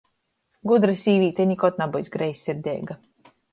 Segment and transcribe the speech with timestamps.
[0.71, 3.01] Gudra sīvīte nikod nabyus greizsirdeiga.